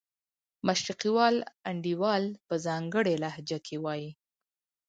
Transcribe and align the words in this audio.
مشرقي 0.67 1.09
وال 1.15 1.35
انډیوال 1.69 2.23
په 2.47 2.53
ځانګړې 2.65 3.15
لهجه 3.23 3.59
کې 3.65 3.75
وایي. 3.83 4.09